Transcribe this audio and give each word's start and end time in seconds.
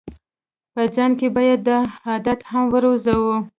په 0.73 0.81
ځان 0.95 1.11
کې 1.19 1.27
باید 1.37 1.59
دا 1.67 1.79
عادت 2.07 2.39
هم 2.51 2.63
وروزو. 2.73 3.19